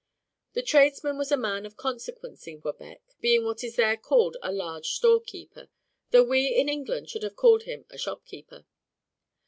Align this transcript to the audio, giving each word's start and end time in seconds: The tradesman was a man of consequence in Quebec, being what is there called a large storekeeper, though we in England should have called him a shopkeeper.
The 0.53 0.63
tradesman 0.63 1.19
was 1.19 1.31
a 1.31 1.37
man 1.37 1.63
of 1.63 1.77
consequence 1.77 2.47
in 2.47 2.59
Quebec, 2.59 3.01
being 3.19 3.45
what 3.45 3.63
is 3.63 3.75
there 3.75 3.95
called 3.95 4.35
a 4.41 4.51
large 4.51 4.87
storekeeper, 4.95 5.69
though 6.09 6.23
we 6.23 6.47
in 6.47 6.67
England 6.67 7.11
should 7.11 7.21
have 7.21 7.35
called 7.35 7.65
him 7.65 7.85
a 7.91 7.99
shopkeeper. 7.99 8.65